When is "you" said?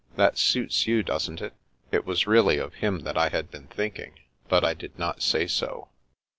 0.87-1.03